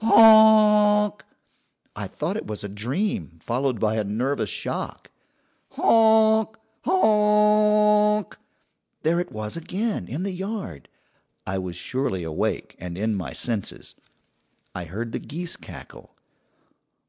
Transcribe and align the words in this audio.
"'Honk!' 0.00 1.24
"I 1.94 2.08
thought 2.08 2.36
it 2.36 2.48
was 2.48 2.64
a 2.64 2.68
dream 2.68 3.38
followed 3.40 3.78
by 3.78 3.94
a 3.94 4.02
nervous 4.02 4.50
shock. 4.50 5.08
"'Honk! 5.70 6.56
honk!' 6.82 8.36
"There 9.02 9.20
it 9.20 9.30
was 9.30 9.56
again, 9.56 10.08
in 10.08 10.24
the 10.24 10.32
yard, 10.32 10.88
I 11.46 11.58
was 11.58 11.76
surely 11.76 12.24
awake 12.24 12.74
and 12.80 12.98
in 12.98 13.14
my 13.14 13.32
senses. 13.34 13.94
"I 14.74 14.86
heard 14.86 15.12
the 15.12 15.20
geese 15.20 15.56
cackle. 15.56 16.16